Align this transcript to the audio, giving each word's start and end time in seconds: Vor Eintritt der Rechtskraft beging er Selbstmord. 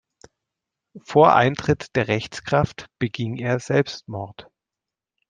Vor 1.03 1.35
Eintritt 1.35 1.95
der 1.95 2.07
Rechtskraft 2.07 2.87
beging 2.97 3.35
er 3.37 3.59
Selbstmord. 3.59 4.47